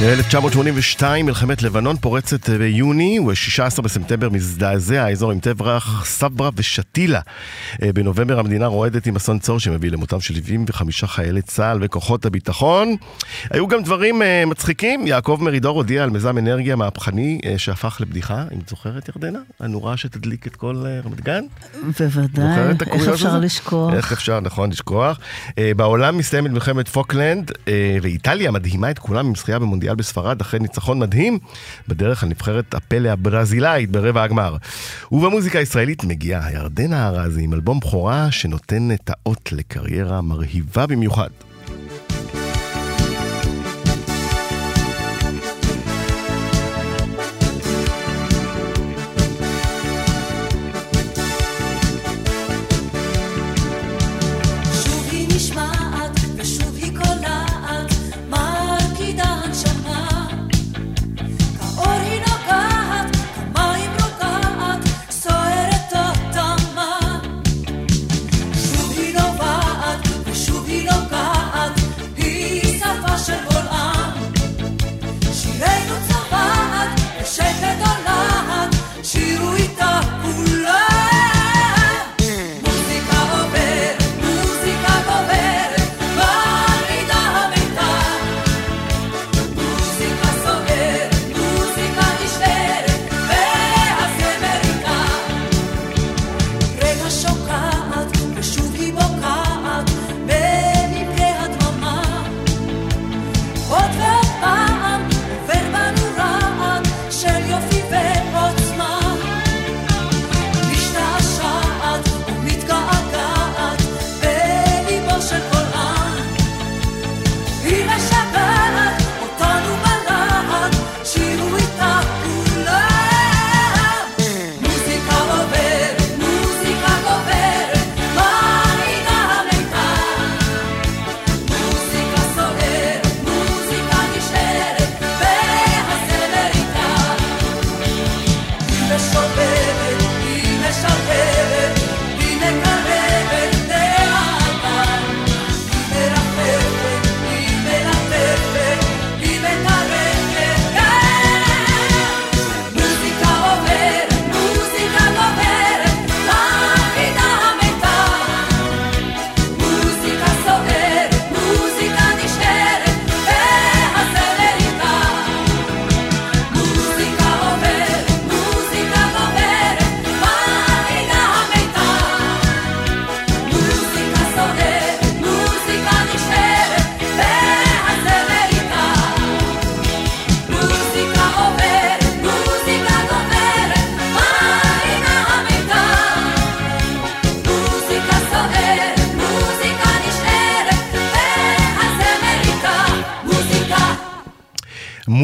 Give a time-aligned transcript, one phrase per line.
[0.00, 7.20] ב-1982 מלחמת לבנון פורצת ביוני, וב-16 בספטמבר מזדעזע האזור עם טבח סברה ושתילה.
[7.82, 12.96] אה, בנובמבר המדינה רועדת עם אסון צור שמביא למותם של 75 חיילי צה"ל וכוחות הביטחון.
[13.50, 18.44] היו גם דברים אה, מצחיקים, יעקב מרידור הודיע על מיזם אנרגיה מהפכני אה, שהפך לבדיחה,
[18.54, 19.38] אם את זוכרת ירדנה?
[19.60, 21.44] הנורה שתדליק את כל רמת גן?
[21.98, 22.44] בוודאי,
[22.92, 23.94] איך אפשר לשכוח?
[23.94, 25.18] איך אפשר, נכון, לשכוח.
[25.76, 27.52] בעולם מסתיימת מלחמת פוקלנד,
[28.02, 29.89] ואיטליה מדהימה את כולם עם זכייה במונדיאל.
[29.90, 31.38] המונדיאל בספרד אחרי ניצחון מדהים
[31.88, 34.56] בדרך לנבחרת הפלא הברזילאית ברבע הגמר.
[35.12, 41.49] ובמוזיקה הישראלית מגיעה ירדנה ארזי עם אלבום בכורה שנותן את האות לקריירה מרהיבה במיוחד.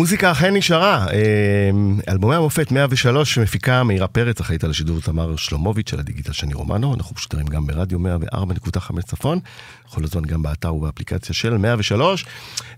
[0.06, 1.06] המוזיקה אכן נשארה.
[1.70, 6.54] אמ, אלבומי המופת 103 מפיקה מאירה פרץ, אחראית על השידור תמר שלומוביץ' של הדיגיטל שני
[6.54, 6.94] רומנו.
[6.94, 9.38] אנחנו משודרים גם ברדיו 104.5 צפון,
[9.86, 12.24] בכל הזמן גם באתר ובאפליקציה של 103.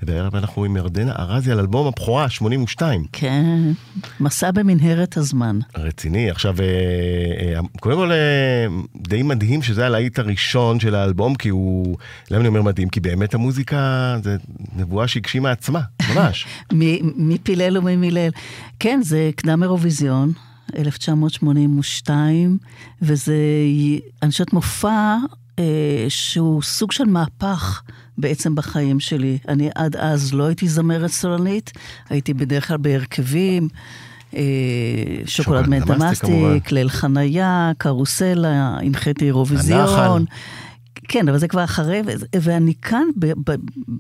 [0.03, 3.05] והערב אנחנו עם ירדנה ארזי על אלבום הבכורה, 82.
[3.13, 3.73] כן,
[4.21, 5.59] מסע במנהרת הזמן.
[5.77, 6.31] רציני.
[6.31, 6.65] עכשיו, אה,
[7.55, 8.11] אה, קודם כל,
[8.97, 11.97] די מדהים שזה הלהיט הראשון של האלבום, כי הוא,
[12.31, 12.89] למה אני אומר מדהים?
[12.89, 14.37] כי באמת המוזיקה זה
[14.77, 15.81] נבואה שהגשימה עצמה,
[16.15, 16.47] ממש.
[17.19, 18.31] מי פילל ומי מילל.
[18.79, 20.33] כן, זה קדם אירוויזיון,
[20.77, 22.59] 1982,
[23.03, 23.37] וזה,
[24.23, 25.17] אני חושבת, מופע
[25.59, 27.83] אה, שהוא סוג של מהפך
[28.19, 29.39] בעצם בחיים שלי.
[29.49, 31.73] אני עד אז לא הייתי זמרת סולנית,
[32.11, 33.69] הייתי בדרך כלל בהרכבים.
[34.37, 34.43] אה,
[35.27, 40.25] שוקולד מנטה מסטיק, ליל חנייה, קרוסלה, הנחיתי אירוויזיון.
[41.09, 42.03] כן, אבל זה כבר אחרי,
[42.43, 43.05] ואני כאן,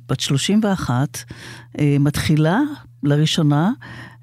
[0.08, 1.24] בת 31,
[1.78, 2.60] אה, מתחילה
[3.02, 3.70] לראשונה,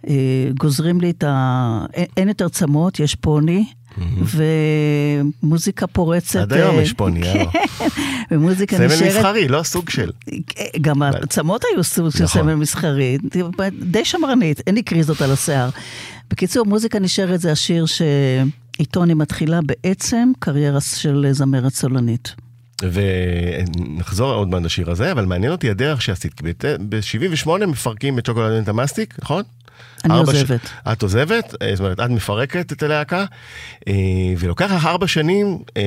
[0.08, 0.14] אה,
[0.60, 1.86] גוזרים לי את ה...
[2.18, 3.66] אין יותר צמות, יש פוני.
[5.42, 6.40] ומוזיקה פורצת.
[6.40, 7.46] עד היום יש פוני, כן,
[8.32, 9.00] ומוזיקה נשארת.
[9.00, 10.12] סמל מסחרי, לא סוג של.
[10.82, 12.42] גם העצמות היו סוג של נכון.
[12.42, 13.18] סמל מסחרי,
[13.80, 15.70] די שמרנית, אין לי קריזות על השיער.
[16.30, 22.36] בקיצור, מוזיקה נשארת זה השיר שאיתו אני מתחילה בעצם קריירה של זמרת סולנית.
[22.82, 26.44] ונחזור עוד מעט לשיר הזה, אבל מעניין אותי הדרך שעשית, כי
[26.90, 29.44] ב-78 מפרקים את שוקולד את המאסטיק, נכון?
[30.06, 30.62] אני עוזבת.
[30.66, 30.70] ש...
[30.92, 33.26] את עוזבת, אה, זאת אומרת, את מפרקת את הלהקה,
[33.88, 33.94] אה,
[34.38, 35.84] ולוקח לך ארבע שנים אה,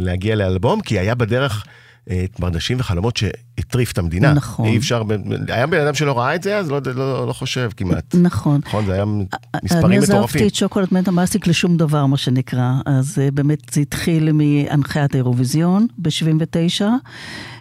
[0.00, 1.66] להגיע לאלבום, כי היה בדרך...
[2.08, 4.32] את מברשים וחלומות שהטריף את המדינה.
[4.32, 4.66] נכון.
[4.66, 5.02] אי אפשר,
[5.48, 8.14] היה בן אדם שלא ראה את זה, אז לא, לא, לא חושב כמעט.
[8.14, 8.60] נכון.
[8.66, 10.16] נכון, זה היה מספרים מטורפים.
[10.16, 12.72] אני עזבתי את שוקולד מנטה מאסטיק לשום דבר, מה שנקרא.
[12.86, 16.82] אז באמת זה התחיל מהנחיית האירוויזיון ב-79,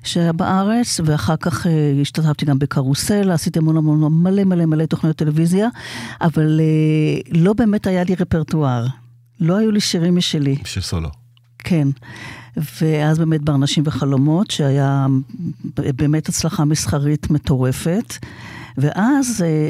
[0.03, 1.67] שהיה בארץ, ואחר כך
[2.01, 5.67] השתתפתי גם בקרוסל, עשיתי המון המון מלא מלא מלא תוכניות טלוויזיה,
[6.21, 6.59] אבל
[7.31, 8.85] לא באמת היה לי רפרטואר.
[9.39, 10.55] לא היו לי שירים משלי.
[10.65, 11.09] של סולו.
[11.59, 11.87] כן.
[12.57, 15.07] ואז באמת באנשים וחלומות, שהיה
[15.75, 18.13] באמת הצלחה מסחרית מטורפת.
[18.77, 19.69] ואז, אה,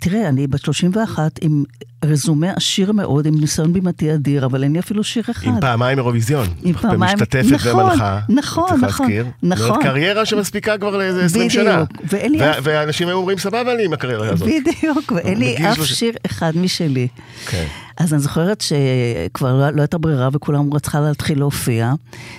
[0.00, 1.64] תראה, אני בת 31 עם
[2.04, 5.46] רזומה עשיר מאוד, עם ניסיון בימתי אדיר, אבל אין לי אפילו שיר אחד.
[5.46, 6.46] עם פעמיים אירוויזיון.
[6.62, 8.20] עם פעמיים, ומשתתפת נכון, ומנחה.
[8.28, 9.08] נכון, נכון,
[9.42, 9.66] נכון.
[9.66, 11.84] זאת קריירה שמספיקה כבר לאיזה 20 שנה.
[11.84, 12.12] בדיוק.
[12.12, 12.56] ואין לי אף...
[12.62, 14.48] ואנשים היו אומרים, סבבה לי עם הקריירה הזאת.
[14.48, 17.08] בדיוק, ואין לי אף שיר אחד משלי.
[17.46, 17.66] כן.
[18.00, 21.92] אז אני זוכרת שכבר לא, לא הייתה ברירה וכולם רצחה להתחיל להופיע.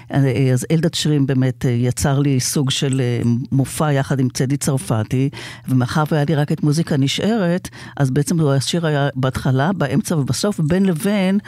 [0.09, 3.01] אז אלדד שרים באמת יצר לי סוג של
[3.51, 5.29] מופע יחד עם צדי צרפתי,
[5.67, 10.85] ומאחר והיה לי רק את מוזיקה נשארת, אז בעצם השיר היה בהתחלה, באמצע ובסוף, בין
[10.85, 11.39] לבין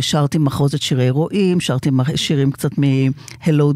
[0.00, 3.72] שרתי מחרוזת שירי רועים, שרתי שירים קצת מהלול,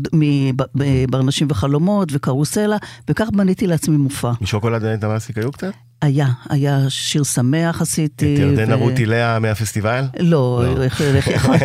[0.75, 2.77] מברנשים וחלומות וקרוסלה,
[3.09, 4.33] וכך בניתי לעצמי מופע.
[4.41, 5.73] משוקולד מאסטיק היו קצת?
[6.03, 8.35] היה, היה שיר שמח עשיתי.
[8.35, 10.05] את ירדנה רותי לאה מהפסטיבל?
[10.21, 11.03] לא, איך
[11.35, 11.65] יכולתי.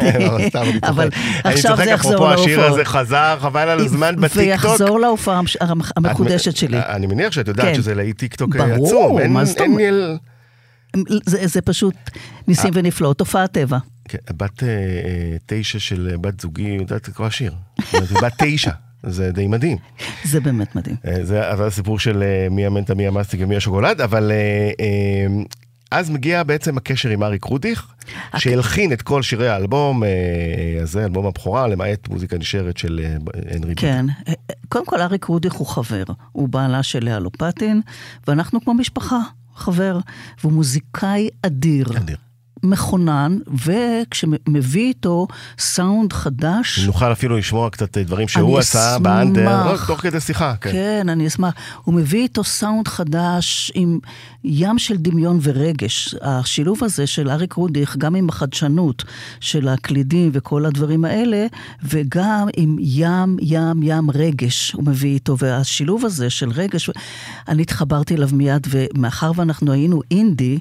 [0.89, 1.09] אבל
[1.43, 2.33] עכשיו זה יחזור להופעות.
[2.33, 4.37] אפרופו השיר הזה חזר, חבל על הזמן בטיקטוק.
[4.37, 5.41] ויחזור להופעה
[5.95, 6.77] המחודשת שלי.
[6.77, 8.75] אני מניח שאת יודעת שזה להיט טיקטוק עצום.
[8.77, 10.19] ברור, מה זאת אומרת?
[11.25, 11.95] זה פשוט
[12.47, 13.77] ניסים ונפלאות, תופעת טבע.
[14.09, 14.63] כן, בת
[15.45, 17.53] תשע של בת זוגי, יודעת לקרוא השיר.
[17.93, 18.71] בת תשע.
[19.03, 19.77] זה די מדהים.
[20.23, 20.95] זה באמת מדהים.
[21.03, 24.31] זה, זה הסיפור של מי המנטה, מי המאסטיק ומי השוקולד, אבל
[25.91, 27.87] אז מגיע בעצם הקשר עם אריק רודיך,
[28.37, 30.03] שהלחין את כל שירי האלבום
[30.81, 33.05] הזה, אלבום הבכורה, למעט מוזיקה נשארת של
[33.51, 33.75] הנרי.
[33.75, 34.05] כן,
[34.69, 37.81] קודם כל אריק רודיך הוא חבר, הוא בעלה של לאה לופטין,
[38.27, 39.19] ואנחנו כמו משפחה,
[39.55, 39.99] חבר,
[40.41, 41.97] והוא מוזיקאי אדיר.
[41.97, 42.17] אדיר.
[42.67, 45.27] מכונן, וכשמביא איתו
[45.59, 46.79] סאונד חדש...
[46.79, 50.55] נוכל אפילו לשמוע קצת דברים שהוא עשה באנדר, לא, תוך כדי שיחה.
[50.61, 50.71] כן.
[50.71, 51.53] כן, אני אשמח.
[51.83, 53.99] הוא מביא איתו סאונד חדש עם
[54.43, 56.15] ים של דמיון ורגש.
[56.21, 59.03] השילוב הזה של אריק רודיך, גם עם החדשנות
[59.39, 61.47] של הקלידים וכל הדברים האלה,
[61.83, 65.37] וגם עם ים, ים, ים רגש הוא מביא איתו.
[65.37, 66.89] והשילוב הזה של רגש,
[67.47, 70.59] אני התחברתי אליו מיד, ומאחר ואנחנו היינו אינדי,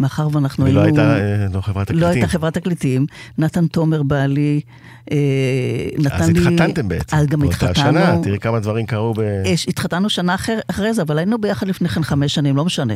[0.00, 0.80] מאחר ואנחנו היינו...
[0.80, 1.18] ולא הייתה
[1.52, 2.02] לא חברת תקליטים.
[2.02, 3.06] לא הייתה חברת תקליטים.
[3.38, 4.60] נתן תומר בעלי
[5.12, 5.16] אה,
[5.98, 6.40] נתן אז לי...
[6.40, 7.16] אז התחתנתם בעצם.
[7.16, 7.66] אז גם התחתנו.
[7.66, 9.20] באותה שנה, תראי כמה דברים קרו ב...
[9.68, 12.94] התחתנו שנה אחר, אחרי זה, אבל היינו ביחד לפני כן חמש שנים, לא משנה.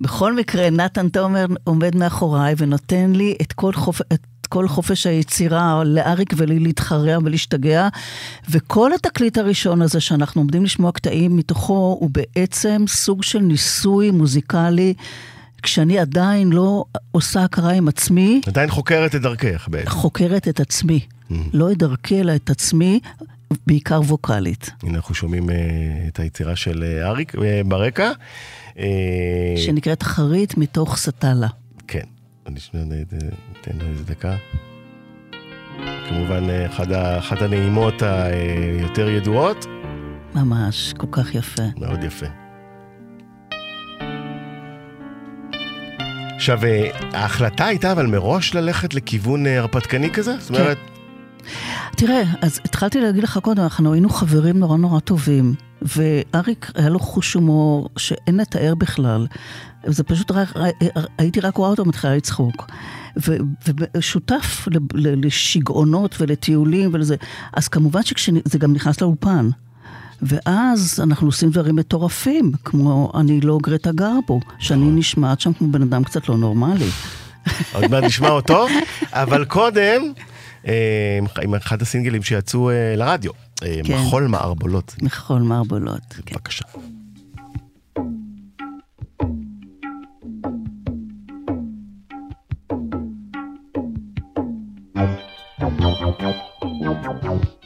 [0.00, 4.00] בכל מקרה, נתן תומר עומד מאחוריי ונותן לי את כל חופ...
[4.12, 7.88] את כל חופש היצירה לאריק ולי להתחרע ולהשתגע,
[8.50, 14.94] וכל התקליט הראשון הזה שאנחנו עומדים לשמוע קטעים מתוכו, הוא בעצם סוג של ניסוי מוזיקלי.
[15.62, 18.40] כשאני עדיין לא עושה הכרה עם עצמי.
[18.46, 19.90] עדיין חוקרת את דרכך בעצם.
[19.90, 21.00] חוקרת את עצמי.
[21.30, 21.34] Mm.
[21.52, 23.00] לא את דרכי, אלא את עצמי,
[23.66, 24.70] בעיקר ווקאלית.
[24.82, 25.52] הנה אנחנו שומעים uh,
[26.08, 28.10] את היצירה של uh, אריק uh, ברקע.
[28.74, 28.78] Uh,
[29.56, 31.48] שנקראת חרית מתוך סטלה.
[31.88, 32.04] כן,
[32.46, 32.86] אני שנייה
[33.60, 34.36] אתן לו איזה דקה.
[36.08, 39.66] כמובן, אחד, אחת הנעימות היותר ידועות.
[40.34, 41.62] ממש, כל כך יפה.
[41.76, 42.45] מאוד יפה.
[46.36, 46.60] עכשיו,
[47.12, 50.34] ההחלטה הייתה אבל מראש ללכת לכיוון הרפתקני כזה?
[50.38, 50.78] זאת אומרת...
[51.96, 56.98] תראה, אז התחלתי להגיד לך קודם, אנחנו היינו חברים נורא נורא טובים, ואריק היה לו
[56.98, 59.26] חוש הומור שאין לתאר בכלל.
[59.86, 60.54] זה פשוט רק,
[61.18, 62.66] הייתי רק רואה אותו מתחילה לצחוק.
[63.96, 67.16] ושותף לשגעונות ולטיולים ולזה.
[67.52, 69.48] אז כמובן שזה גם נכנס לאולפן.
[70.22, 74.98] ואז אנחנו עושים דברים מטורפים, כמו אני לא גרטה גרבו, שאני נכון.
[74.98, 76.88] נשמעת שם כמו בן אדם קצת לא נורמלי.
[77.72, 78.66] עוד מעט נשמע אותו,
[79.12, 80.12] אבל קודם,
[80.66, 83.30] אה, עם אחד הסינגלים שיצאו אה, לרדיו,
[83.62, 83.94] אה, כן.
[83.94, 84.94] מחול מערבולות.
[85.02, 86.34] מחול מערבולות, כן.
[86.34, 86.64] בבקשה.
[97.18, 97.65] Thank you.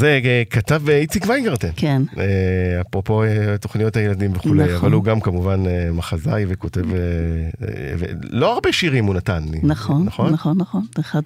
[0.00, 1.68] זה אה, כתב אה, איציק ויינגרטן.
[1.76, 2.02] כן.
[2.18, 3.22] אה, אפרופו
[3.60, 4.74] תוכניות הילדים וכולי, נכון.
[4.74, 5.60] אבל הוא גם כמובן
[5.92, 6.84] מחזאי וכותב,
[8.30, 9.44] לא הרבה שירים הוא נתן.
[9.62, 10.86] נכון, נכון, נכון, נכון.
[11.00, 11.22] אחד,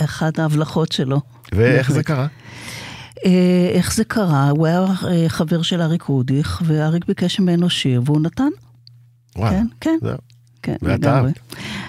[0.00, 1.20] אחד ההבלחות שלו.
[1.52, 2.26] ואיך זה קרה?
[3.74, 4.50] איך זה קרה?
[4.50, 4.86] הוא היה
[5.28, 8.48] חבר של אריק רודיך, ואריק ביקש ממנו שיר, והוא נתן.
[9.36, 9.50] וואו.
[9.50, 9.98] כן, כן.
[10.64, 11.32] כן, לגמרי.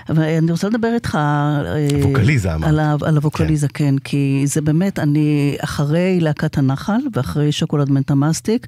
[0.09, 1.15] ואני רוצה לדבר איתך...
[1.15, 2.69] אה, ווקליזה אמרת.
[2.69, 3.85] על, על הווקליזה, כן.
[3.85, 8.67] כן, כי זה באמת, אני אחרי להקת הנחל, ואחרי שוקולד מנטה מסטיק,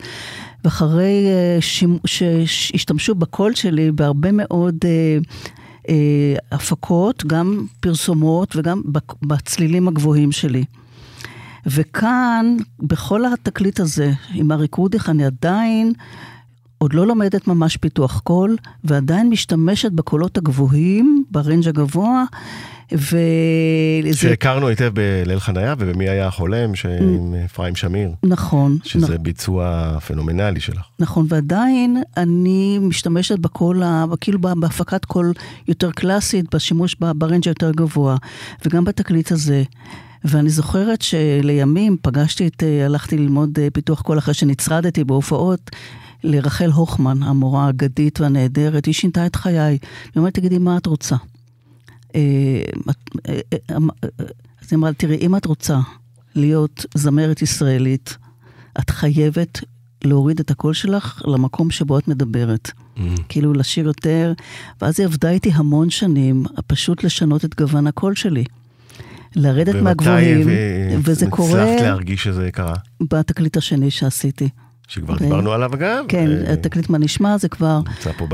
[0.63, 1.57] ואחרי אה,
[2.05, 4.75] שהשתמשו בקול שלי בהרבה מאוד...
[4.85, 5.17] אה,
[6.51, 8.81] הפקות, גם פרסומות וגם
[9.21, 10.63] בצלילים הגבוהים שלי.
[11.65, 15.93] וכאן, בכל התקליט הזה, עם אריק רודיך, אני עדיין
[16.77, 22.23] עוד לא לומדת ממש פיתוח קול, ועדיין משתמשת בקולות הגבוהים, ב range הגבוה,
[22.93, 23.17] ו...
[24.13, 28.11] שהכרנו היטב בליל חניה ובמי היה החולם, עם אפרים שמיר.
[28.23, 28.77] נכון.
[28.83, 29.19] שזה נכ...
[29.21, 30.85] ביצוע פנומנלי שלך.
[30.99, 33.83] נכון, ועדיין אני משתמשת בקול,
[34.21, 35.33] כאילו בהפקת קול
[35.67, 38.15] יותר קלאסית, בשימוש ב range היותר גבוה,
[38.65, 39.63] וגם בתקליט הזה.
[40.23, 45.71] ואני זוכרת שלימים פגשתי את, הלכתי ללמוד אה, פיתוח קול אחרי שנצרדתי בהופעות.
[46.23, 49.57] לרחל הוכמן, המורה האגדית והנהדרת, היא שינתה את חיי.
[49.61, 49.79] היא
[50.15, 51.15] אומרת, תגידי, מה את רוצה?
[52.15, 52.21] אה,
[53.29, 53.39] אה,
[53.71, 53.77] אה,
[54.61, 55.79] אז היא אמרה, תראי, אם את רוצה
[56.35, 58.17] להיות זמרת ישראלית,
[58.79, 59.59] את חייבת
[60.03, 62.71] להוריד את הקול שלך למקום שבו את מדברת.
[62.71, 62.99] Mm.
[63.29, 64.33] כאילו לשיר יותר,
[64.81, 68.43] ואז היא עבדה איתי המון שנים, פשוט לשנות את גוון הקול שלי.
[69.35, 70.47] לרדת מהגבוהים,
[71.03, 71.49] וזה קורה...
[71.49, 72.75] ומתי הצלחת להרגיש שזה קרה?
[73.01, 74.49] בתקליט השני שעשיתי.
[74.87, 75.19] שכבר okay.
[75.19, 76.05] דיברנו עליו אגב.
[76.07, 76.53] כן, ו...
[76.53, 77.81] התקליט מה נשמע זה כבר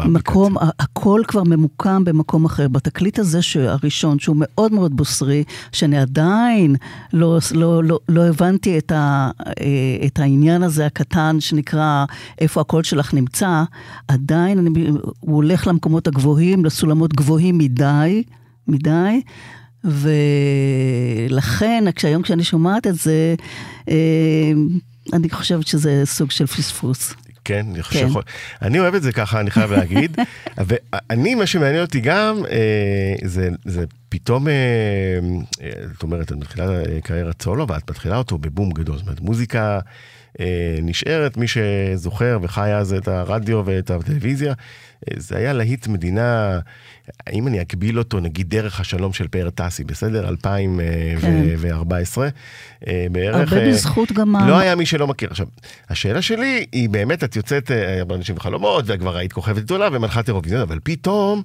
[0.05, 2.67] מקום, הכל כבר ממוקם במקום אחר.
[2.67, 6.75] בתקליט הזה הראשון, שהוא מאוד מאוד בוסרי, שאני עדיין
[7.13, 12.05] לא, לא, לא, לא הבנתי את, ה, אה, את העניין הזה הקטן שנקרא
[12.39, 13.63] איפה הקול שלך נמצא,
[14.07, 14.69] עדיין אני,
[15.19, 18.23] הוא הולך למקומות הגבוהים, לסולמות גבוהים מדי,
[18.67, 19.21] מדי.
[21.23, 23.35] ולכן, כשהיום כשאני שומעת את זה,
[23.89, 24.51] אה,
[25.13, 27.13] אני חושבת שזה סוג של פספוס.
[27.45, 28.07] כן, אני חושב כן.
[28.07, 28.21] שיכול...
[28.61, 30.17] אני אוהב את זה ככה, אני חייב להגיד.
[30.67, 34.53] ואני, מה שמעניין אותי גם, אה, זה, זה פתאום, אה,
[35.61, 36.65] אה, זאת אומרת, את מתחילה
[37.03, 38.97] קריירת סולו, ואת מתחילה אותו בבום גדול.
[38.97, 39.79] זאת אומרת, מוזיקה אה,
[40.81, 44.53] נשארת, מי שזוכר וחי אז את הרדיו ואת הטלוויזיה,
[45.11, 46.59] אה, זה היה להיט מדינה,
[47.33, 50.29] אם אני אקביל אותו, נגיד דרך השלום של פאר טאסי, בסדר?
[50.29, 52.35] 2014 כן.
[52.87, 53.53] אה, בערך.
[53.53, 54.35] הרבה בזכות גם...
[54.47, 55.29] לא היה מי שלא מכיר.
[55.29, 55.47] עכשיו,
[55.89, 60.61] השאלה שלי היא באמת, את יוצאת, הרבה אנשים בחלומות, וכבר היית כוכבת גדולה ומלכת אירוויזיון,
[60.61, 61.41] אבל פתאום...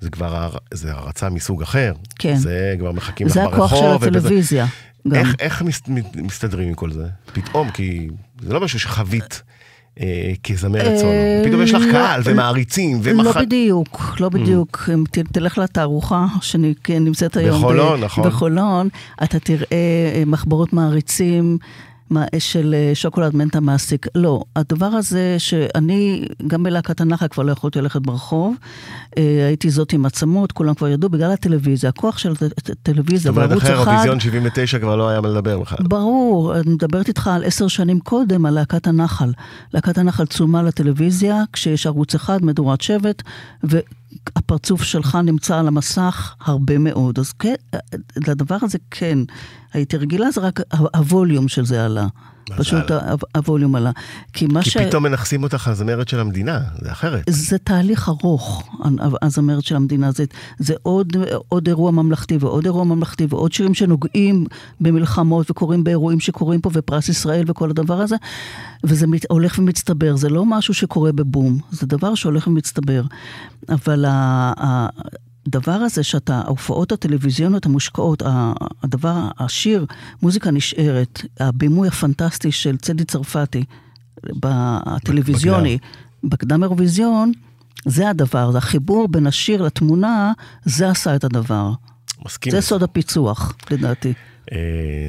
[0.00, 1.92] זה כבר, זה הרצה מסוג אחר.
[2.18, 2.36] כן.
[2.36, 3.50] זה כבר מחכים לך ברחוב.
[3.50, 4.64] זה הכוח של הטלוויזיה.
[4.64, 4.76] ובזה...
[5.08, 5.14] גם.
[5.14, 5.62] איך, איך
[6.14, 7.06] מסתדרים עם כל זה?
[7.32, 8.08] פתאום, כי
[8.42, 9.42] זה לא משהו שחווית.
[10.00, 11.10] אה, כזמרת סולו.
[11.10, 13.36] אה, פתאום יש לך לא, קהל ומעריצים ומח...
[13.36, 14.30] לא בדיוק, לא mm.
[14.30, 14.88] בדיוק.
[14.94, 18.88] אם תלך לתערוכה שנמצאת היום בחולון, נכון.
[19.22, 21.58] אתה תראה אה, מחברות מעריצים.
[22.38, 24.06] של אה, שוקולד מנטה מעסיק.
[24.14, 28.54] לא, הדבר הזה שאני, גם בלהקת הנחל כבר לא יכולתי ללכת ברחוב,
[29.18, 33.60] אה, הייתי זאת עם עצמות, כולם כבר ידעו, בגלל הטלוויזיה, הכוח של הטלוויזיה בערוץ אחד...
[33.60, 35.78] זאת אומרת, אחרי אירוויזיון 79 כבר לא היה מה לדבר בכלל.
[35.88, 39.32] ברור, אני מדברת איתך על עשר שנים קודם, על להקת הנחל.
[39.74, 43.22] להקת הנחל צולמה לטלוויזיה, כשיש ערוץ אחד, מדורת שבט,
[43.70, 43.78] ו...
[44.36, 47.18] הפרצוף שלך נמצא על המסך הרבה מאוד.
[47.18, 47.54] אז כן,
[48.26, 49.18] לדבר הזה כן,
[49.72, 50.60] הייתי רגילה, זה רק
[50.94, 52.06] הווליום של זה עלה.
[52.56, 52.90] פשוט
[53.36, 53.90] הווליום עלה.
[54.32, 54.76] כי מה כי ש...
[54.76, 57.24] כי פתאום מנכסים אותך הזמרת של המדינה, זה אחרת.
[57.28, 58.70] זה תהליך ארוך,
[59.22, 60.12] הזמרת של המדינה.
[60.12, 60.24] זה,
[60.58, 61.16] זה עוד,
[61.48, 64.46] עוד אירוע ממלכתי ועוד אירוע ממלכתי ועוד שירים שנוגעים
[64.80, 68.16] במלחמות וקורים באירועים שקורים פה ופרס ישראל וכל הדבר הזה.
[68.84, 73.02] וזה מת, הולך ומצטבר, זה לא משהו שקורה בבום, זה דבר שהולך ומצטבר.
[73.68, 74.86] אבל ה, ה,
[75.46, 78.22] הדבר הזה שאתה, ההופעות הטלוויזיוניות המושקעות,
[78.82, 79.86] הדבר, השיר,
[80.22, 83.64] מוזיקה נשארת, הבימוי הפנטסטי של צדי צרפתי
[84.24, 85.78] בטלוויזיוני,
[86.24, 87.32] בקדם אירוויזיון,
[87.84, 90.32] זה הדבר, זה החיבור בין השיר לתמונה,
[90.64, 91.72] זה עשה את הדבר.
[92.24, 92.52] מסכים.
[92.52, 94.12] זה סוד הפיצוח, לדעתי.
[94.52, 94.58] אה,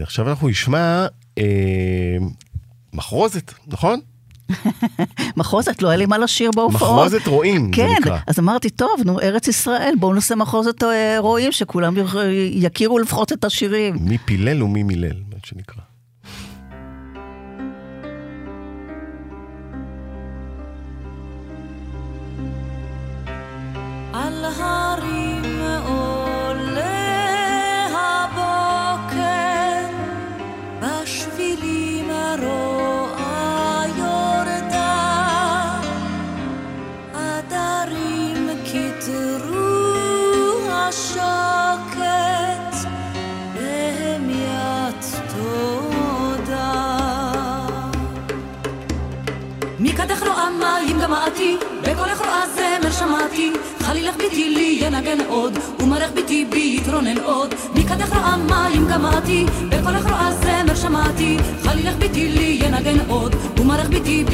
[0.02, 1.06] עכשיו אנחנו נשמע
[1.38, 2.18] אה,
[2.94, 4.00] מחרוזת, נכון?
[5.38, 6.82] מחרוזת, לא היה לי מה לשיר בהופעות.
[6.82, 8.18] מחרוזת רועים, כן, זה נקרא.
[8.18, 11.94] כן, אז אמרתי, טוב, נו, ארץ ישראל, בואו נעשה מחרוזת אה, רועים, שכולם
[12.52, 13.96] יכירו לפחות את השירים.
[14.00, 15.82] מי פילל ומי מילל, מה שנקרא.
[24.14, 24.46] על
[51.04, 57.56] גמעתי, בקולך רואה זמר שמעתי, חלילך ביתי לי ינגן עוד, ומרך ביתי בי יתרונן עוד.
[57.76, 64.24] מקדך רואה מים גמעתי, בקולך רואה זמר שמעתי, חלילך ביתי לי ינגן עוד, ומרך ביתי
[64.24, 64.33] בי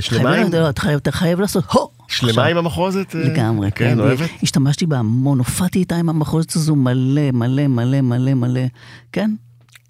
[0.00, 0.48] שלמה עם...
[0.78, 1.88] חייב- אתה חייב- לעשות הו!
[2.08, 2.44] שלמה עכשיו.
[2.44, 3.14] עם המחרוזת?
[3.16, 4.00] אה, לגמרי, כן, כן.
[4.00, 4.30] אוהבת?
[4.42, 8.60] השתמשתי בה המון, הופעתי איתה עם המחוזת הזו מלא, מלא, מלא, מלא, מלא.
[9.12, 9.30] כן,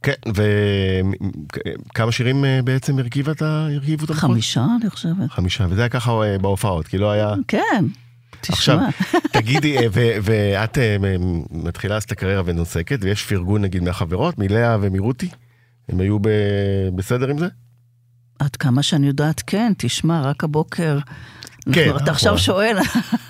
[0.03, 4.21] כן, וכמה שירים אה, בעצם הרכיבה את ה- הרכיבו את המחוז?
[4.31, 5.31] חמישה, אני חושבת.
[5.31, 7.35] חמישה, וזה היה ככה אה, בהופעות, כי לא היה...
[7.49, 7.85] כן,
[8.49, 9.19] עכשיו, תשמע.
[9.41, 10.97] תגידי, אה, ו- ואת אה,
[11.51, 15.29] מתחילה לעשות את הקריירה ונוסקת, ויש פרגון נגיד מהחברות, מלאה ומרותי?
[15.89, 16.29] הם היו ב-
[16.97, 17.47] בסדר עם זה?
[18.39, 20.99] עד כמה שאני יודעת, כן, תשמע, רק הבוקר.
[21.73, 22.43] כן, אנחנו- אתה עכשיו נכון.
[22.45, 22.77] שואל,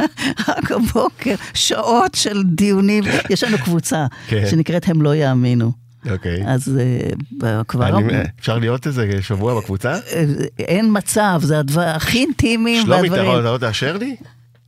[0.49, 4.45] רק הבוקר, שעות של דיונים, יש לנו קבוצה כן.
[4.51, 5.73] שנקראת הם לא יאמינו.
[6.11, 6.43] אוקיי.
[6.47, 6.81] אז
[7.43, 9.93] אה, כבר אני- אפשר להיות איזה שבוע בקבוצה?
[9.93, 10.25] אה,
[10.59, 13.17] אין מצב, זה הדבר הכי אינטימיים שלומי, אתה.
[13.17, 14.17] יכול- תאשר לי?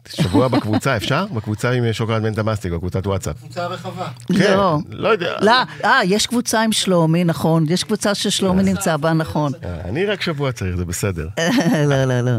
[0.09, 1.27] שבוע בקבוצה, אפשר?
[1.35, 3.37] בקבוצה עם שוקולד מנטה מסטיק, בקבוצת וואטסאפ.
[3.39, 4.09] קבוצה רחבה.
[4.39, 4.79] כן, לא.
[4.91, 5.35] לא יודע.
[5.41, 5.53] לא,
[5.85, 9.53] אה, יש קבוצה עם שלומי, נכון, יש קבוצה ששלומי נמצא בה, נכון.
[9.65, 11.29] אה, אני רק שבוע צריך, זה בסדר.
[11.91, 12.33] לא, לא, לא.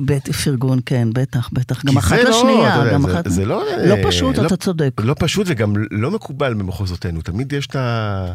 [0.00, 1.84] בית פרגון, כן, בטח, בטח.
[1.84, 3.24] גם אחת לא, לשנייה, גם זה- אחת...
[3.28, 3.62] זה לא...
[3.86, 4.90] לא אה, פשוט, לא- אתה צודק.
[4.98, 7.22] לא פשוט וגם לא מקובל במחוזותינו.
[7.22, 8.26] תמיד יש את ה...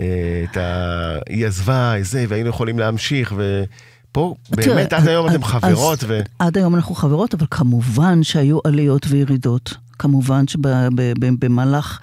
[0.00, 0.06] אה,
[0.50, 1.18] את ה...
[1.28, 3.32] היא עזבה, זה, והיינו יכולים להמשיך,
[4.10, 6.20] ופה באמת עד היום אתם חברות, ו...
[6.38, 9.74] עד היום אנחנו חברות, אבל כמובן שהיו עליות וירידות.
[9.98, 12.00] כמובן שבמהלך,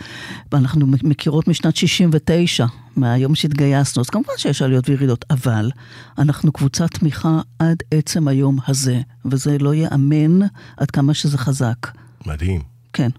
[0.54, 2.66] אנחנו מכירות משנת 69,
[2.96, 5.72] מהיום שהתגייסנו, אז כמובן שיש עליות וירידות, אבל
[6.18, 10.40] אנחנו קבוצת תמיכה עד עצם היום הזה, וזה לא ייאמן
[10.78, 11.88] עד כמה שזה חזק.
[12.26, 12.62] מדהים.
[12.94, 13.10] כן.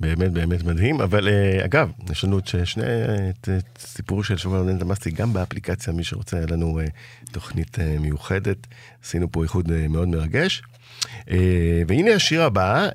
[0.00, 2.84] באמת באמת מדהים, אבל אה, אגב, יש לנו את שני,
[3.30, 6.84] את, את סיפור של שוקולד מנטה מסטיק גם באפליקציה, מי שרוצה, היה לנו אה,
[7.32, 8.66] תוכנית אה, מיוחדת,
[9.04, 10.62] עשינו פה איחוד מאוד מרגש.
[11.88, 12.88] והנה השיר הבא,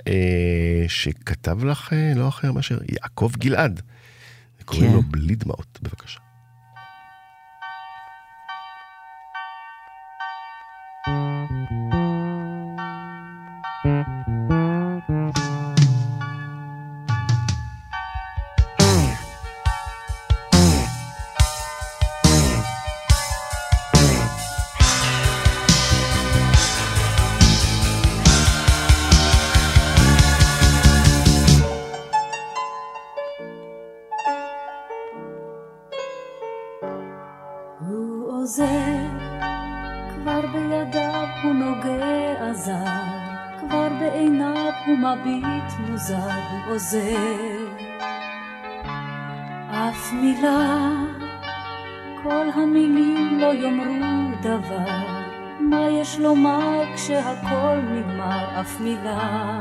[0.88, 3.82] שכתב לך לא אחר מאשר יעקב גלעד.
[4.66, 4.96] קוראים כן.
[4.96, 6.20] לו בלי דמעות, בבקשה.
[46.72, 47.68] עוזר.
[49.72, 50.90] אף מילה,
[52.24, 55.08] כל המילים לא יאמרו דבר,
[55.60, 59.61] מה יש לומר כשהכל נגמר, אף מילה.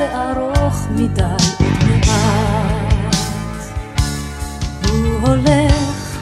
[0.00, 1.22] וארוך מדי,
[1.90, 2.94] מעט.
[4.88, 6.18] הוא הולך,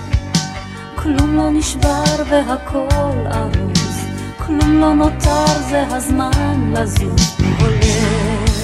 [0.95, 4.07] כלום לא נשבר והכל ארוז,
[4.47, 8.59] כלום לא נותר, זה הזמן לזוז, הוא הולך.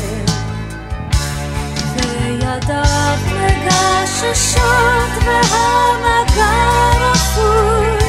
[1.96, 6.54] וידיו מגששות והמגע
[7.00, 8.03] רפוי,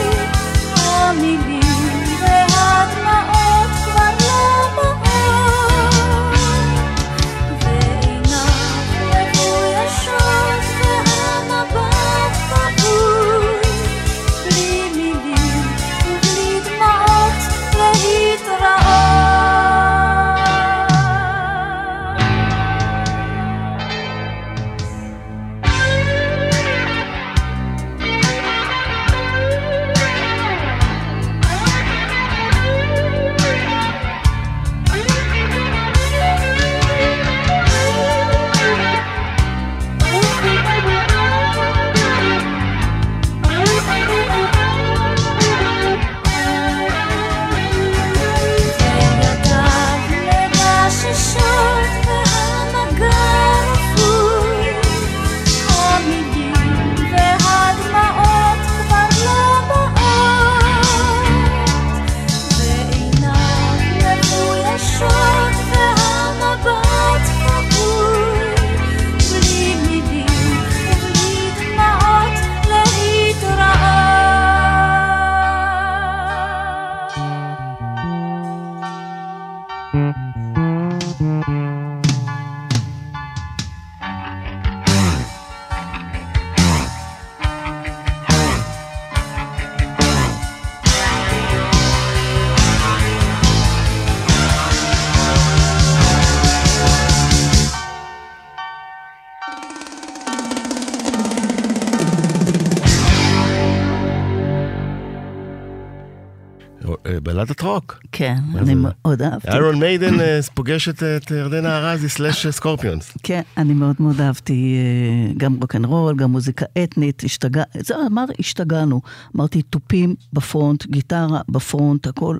[107.23, 107.99] בלדת רוק.
[108.11, 108.73] כן, אני?
[108.77, 109.47] מאוד אהבתי.
[109.47, 113.17] איירון מיידן אה, פוגשת את ירדנה ארזי slash סקורפיונס.
[113.23, 117.63] כן, אני מאוד מאוד אהבתי אה, גם רוקנרול, גם מוזיקה אתנית, השתגע...
[117.79, 119.01] זה אמר, השתגענו.
[119.35, 122.37] אמרתי, תופים ב front, גיטרה ב front, הכל.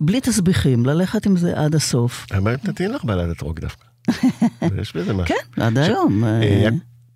[0.00, 2.26] בלי תסביכים, ללכת עם זה עד הסוף.
[2.30, 3.84] האמת, נתאים לך בלדת רוק דווקא.
[4.80, 5.36] יש בזה משהו.
[5.54, 6.24] כן, עד היום.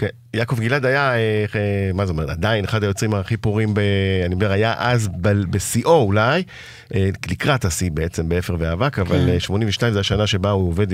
[0.00, 1.16] כן, יעקב גלעד היה, אה,
[1.54, 3.80] אה, מה זאת אומרת, עדיין אחד היוצרים הכי פוריים, ב-
[4.26, 6.42] אני מדבר, היה אז ב- בשיאו אולי,
[6.94, 9.28] אה, לקראת השיא בעצם, באפר ואבק, אבל כן.
[9.28, 10.86] אה, 82 זה השנה שבה הוא עובד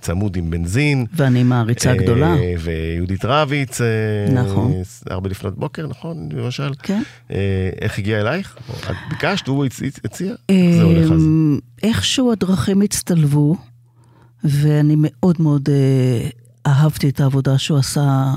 [0.00, 1.06] צמוד עם בנזין.
[1.16, 2.34] ואני מעריצה אה, גדולה.
[2.58, 3.80] ויהודית רביץ,
[4.34, 4.72] נכון.
[5.10, 6.70] ארבע לפנות בוקר, נכון, למשל?
[6.82, 7.02] כן.
[7.32, 7.36] אה,
[7.80, 8.56] איך הגיע אלייך?
[8.90, 10.34] את ביקשת, הוא הצ- הצ- הציע?
[10.48, 11.22] איך זה הולך אז?
[11.82, 13.56] איכשהו הדרכים הצטלבו,
[14.44, 16.28] ואני מאוד מאוד אה,
[16.66, 18.34] אהבתי את העבודה שהוא עשה.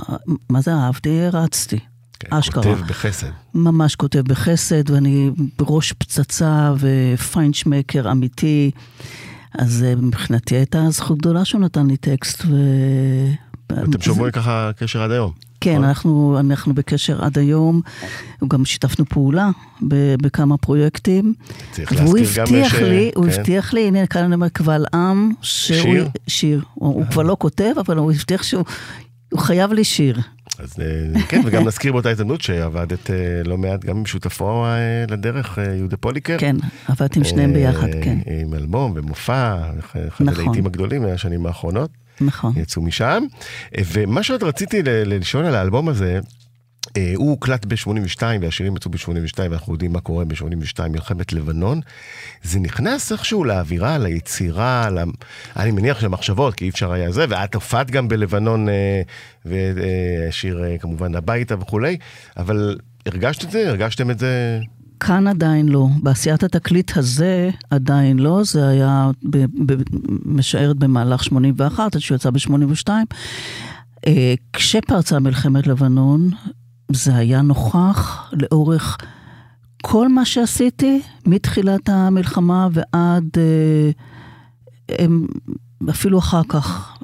[0.49, 1.21] מה זה אהבתי?
[1.21, 1.79] הרצתי.
[2.19, 2.63] כן, אשכרה.
[2.63, 3.27] כותב בחסד.
[3.53, 8.71] ממש כותב בחסד, ואני בראש פצצה ופיינשמקר אמיתי.
[9.53, 12.45] אז אה, מבחינתי הייתה זכות גדולה שהוא נתן לי טקסט.
[12.45, 12.55] ו...
[13.71, 15.31] אתם שומרים ככה קשר עד היום.
[15.61, 15.83] כן, נכון?
[15.83, 17.81] אנחנו, אנחנו בקשר עד היום.
[18.47, 19.49] גם שיתפנו פעולה
[19.87, 21.33] ב- בכמה פרויקטים.
[21.71, 23.31] צריך והוא להזכיר גם הבטיח ש- לי, הוא כן.
[23.39, 25.81] הבטיח לי, הנה כאן אני אומר קבל עם, שהוא...
[25.81, 26.07] שיר?
[26.27, 26.61] שיר.
[26.73, 28.63] הוא, הוא כבר לא כותב, אבל הוא הבטיח שהוא
[29.31, 30.19] הוא חייב לי שיר.
[30.59, 33.15] אז אה, כן, וגם נזכיר באותה הזדמנות שעבדת אה,
[33.45, 36.37] לא מעט גם עם שותפו אה, לדרך, אה, יהודה פוליקר.
[36.39, 36.55] כן,
[36.87, 38.17] עבדתי עם שניהם ביחד, אה, כן.
[38.43, 40.29] עם אלבום ומופע, אחד נכון.
[40.29, 41.89] הלהיטים הגדולים מהשנים האחרונות,
[42.21, 42.53] נכון.
[42.55, 43.23] יצאו משם.
[43.77, 46.19] אה, ומה שעוד רציתי לשאול על האלבום הזה,
[46.97, 51.79] אה, הוא הוקלט ב-82 והשירים יצאו ב-82 ואנחנו יודעים מה קורה ב-82, מלחמת לבנון.
[52.43, 54.97] זה נכנס איכשהו לאווירה, ליצירה, ל...
[55.55, 59.01] אני מניח שהמחשבות, כי אי אפשר היה זה, ואת הופעת גם בלבנון, אה,
[59.45, 61.97] ושיר אה, כמובן הביתה וכולי,
[62.37, 63.69] אבל הרגשת את זה?
[63.69, 64.59] הרגשתם את זה?
[64.99, 65.87] כאן עדיין לא.
[66.03, 69.83] בעשיית התקליט הזה עדיין לא, זה היה ב- ב-
[70.25, 72.89] משערת במהלך 81, עד שהוא יצא ב-82.
[74.07, 76.29] אה, כשפרצה מלחמת לבנון,
[76.91, 78.97] זה היה נוכח לאורך
[79.81, 85.05] כל מה שעשיתי, מתחילת המלחמה ועד אה,
[85.89, 86.96] אפילו אחר כך,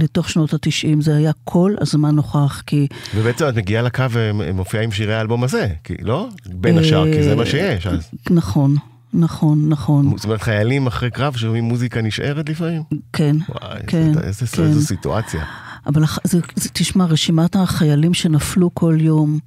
[0.00, 4.92] לתוך שנות התשעים, זה היה כל הזמן נוכח, כי ובעצם את מגיעה לקו ומופיעה עם
[4.92, 6.28] שירי האלבום הזה, כי, לא?
[6.46, 7.86] בין השאר, כי זה מה שיש.
[7.86, 8.10] אז.
[8.30, 8.76] נכון,
[9.14, 12.82] נכון, נכון, זאת אומרת, חיילים אחרי קרב שומעים מוזיקה נשארת לפעמים?
[13.12, 14.62] כן, וואי, כן, איזה, איזה, כן.
[14.62, 15.44] איזו סיטואציה.
[15.86, 19.38] אבל זה, זה, תשמע, רשימת החיילים שנפלו כל יום,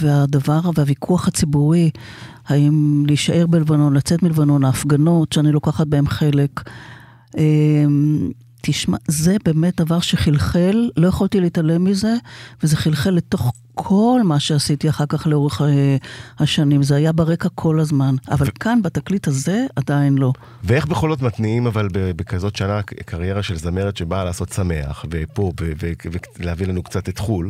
[0.00, 1.90] והדבר, והוויכוח הציבורי,
[2.46, 6.70] האם להישאר בלבנון, לצאת מלבנון, ההפגנות שאני לוקחת בהם חלק,
[7.38, 8.30] אמ,
[8.62, 12.14] תשמע, זה באמת דבר שחלחל, לא יכולתי להתעלם מזה,
[12.62, 15.96] וזה חלחל לתוך כל מה שעשיתי אחר כך לאורך אה,
[16.38, 16.82] השנים.
[16.82, 20.32] זה היה ברקע כל הזמן, אבל כאן, בתקליט הזה, עדיין לא.
[20.64, 25.72] ואיך בכל זאת מתניעים אבל בכזאת שנה קריירה של זמרת שבאה לעשות שמח, ופופ, ו-
[25.82, 27.48] ו- ולהביא לנו קצת את חו"ל.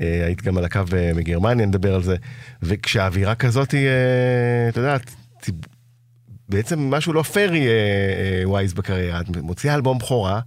[0.00, 2.16] אה, היית גם על הקו אה, מגרמניה, נדבר על זה.
[2.62, 4.96] וכשהאווירה כזאת היא, אה, אתה יודע,
[5.42, 5.54] ציב...
[6.50, 9.20] בעצם משהו לא פייר יהיה אה, ווייז בקריירה.
[9.20, 10.40] את מוציאה אלבום בכורה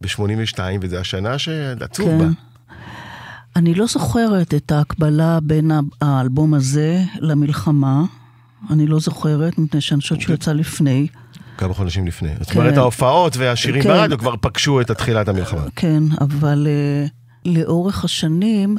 [0.00, 2.18] ב-82, וזו השנה שעצוב כן.
[2.18, 2.26] בה.
[3.56, 8.02] אני לא זוכרת את ההקבלה בין האלבום הזה למלחמה.
[8.70, 11.06] אני לא זוכרת, מפני שאני חושבת שהוא יצא לפני.
[11.58, 12.28] כמה חודשים לפני.
[12.38, 12.58] זאת כן.
[12.58, 13.88] אומרת, ההופעות והשירים כן.
[13.88, 15.62] ברדיו כבר פגשו את תחילת המלחמה.
[15.76, 17.10] כן, אבל uh,
[17.50, 18.76] לאורך השנים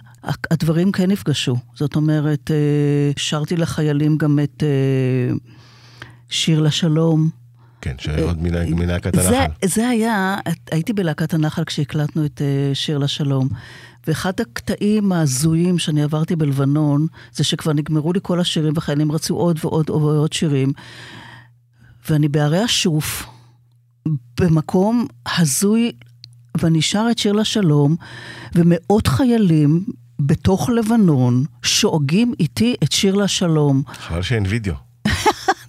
[0.52, 1.56] הדברים כן נפגשו.
[1.76, 5.38] זאת אומרת, uh, שרתי לחיילים גם את uh,
[6.30, 7.30] שיר לשלום.
[7.82, 9.54] כן, שעוד מלהקת זה, הנחל.
[9.66, 10.38] זה היה,
[10.72, 13.50] הייתי בלהקת הנחל כשהקלטנו את uh, שיר לשלום.
[14.08, 19.60] ואחד הקטעים ההזויים שאני עברתי בלבנון, זה שכבר נגמרו לי כל השירים וחיילים רצו עוד
[19.64, 20.74] ועוד ועוד שירים.
[22.10, 23.26] ואני בערי השוף,
[24.40, 25.08] במקום
[25.38, 25.92] הזוי,
[26.62, 27.96] ואני שר את שיר לשלום,
[28.56, 29.86] ומאות חיילים
[30.20, 33.84] בתוך לבנון שואגים איתי את שיר לשלום.
[33.94, 34.85] חבל שאין וידאו.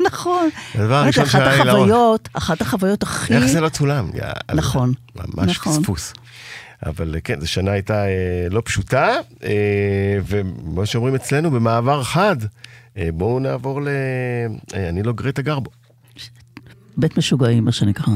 [0.06, 0.48] נכון.
[0.74, 2.20] הדבר הראשון שהיה לי לראש.
[2.32, 3.34] אחת החוויות הכי...
[3.34, 4.10] איך זה לא צולם?
[4.54, 5.72] נכון, ממש נכון.
[5.72, 6.12] פספוס.
[6.86, 9.08] אבל אה, כן, זו שנה הייתה אה, לא פשוטה,
[9.44, 12.36] אה, ומה שאומרים אצלנו, במעבר חד.
[12.98, 13.88] אה, בואו נעבור ל...
[14.74, 15.70] אה, אני לא גרטה גרבו.
[16.96, 18.14] בית משוגעים, מה שנקרא.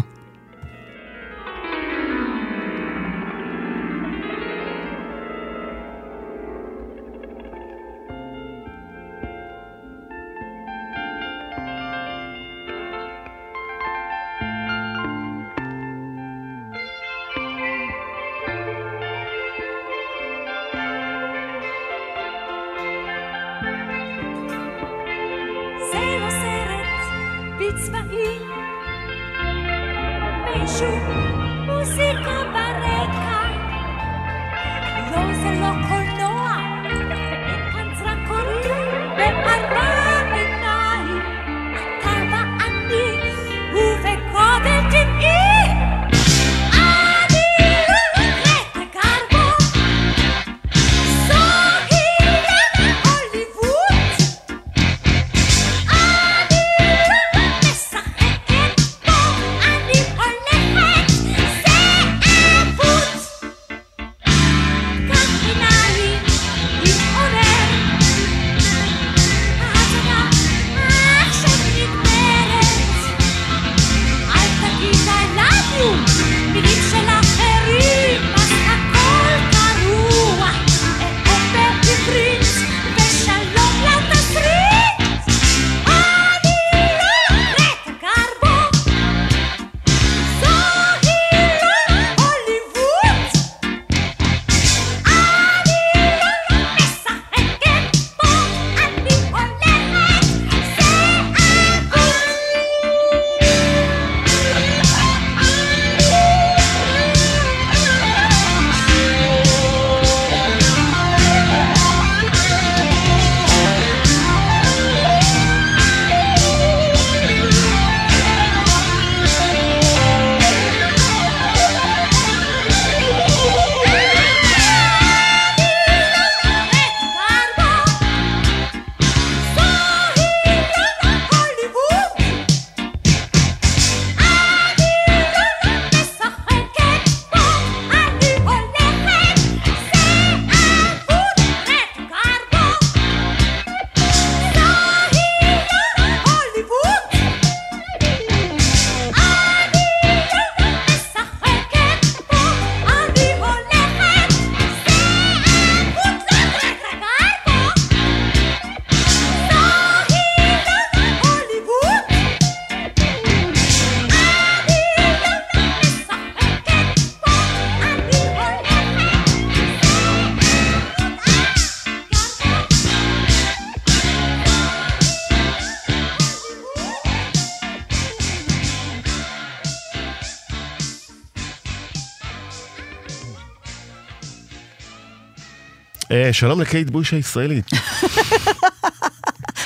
[186.33, 187.71] שלום לקייט בוש הישראלית.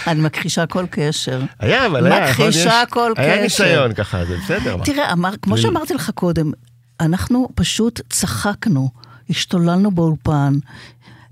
[0.07, 1.41] אני מכחישה כל קשר.
[1.61, 3.65] היה, אבל היה, מכחישה יש- כל היה קשר.
[3.65, 4.77] ניסיון ככה, זה בסדר.
[4.85, 6.51] תראה, אמר, כמו ול- שאמרתי לך קודם,
[7.01, 8.89] אנחנו פשוט צחקנו,
[9.31, 10.55] השתוללנו באולפן.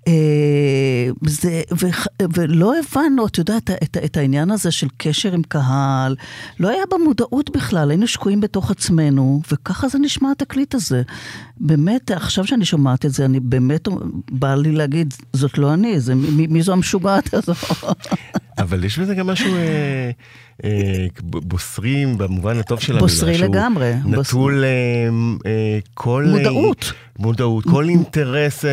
[0.08, 1.86] אה, זה, ו,
[2.34, 6.16] ולא הבנו, את, ה- את, את העניין הזה של קשר עם קהל,
[6.60, 11.02] לא היה במודעות בכלל, היינו שקועים בתוך עצמנו, וככה זה נשמע התקליט הזה.
[11.60, 13.88] באמת, עכשיו שאני שומעת את זה, אני באמת,
[14.30, 17.52] בא לי להגיד, זאת לא אני, זה, מי, מי זו המשוגעת הזו?
[18.58, 19.54] אבל יש בזה גם משהו
[20.64, 23.00] אה, אה, ב- בוסרי במובן הטוב של המילה.
[23.06, 23.92] בוסרי לגמרי.
[24.04, 24.68] נטול אה,
[25.46, 26.26] אה, כל...
[26.30, 26.92] מודעות.
[27.18, 28.64] מודעות, כל אינטרס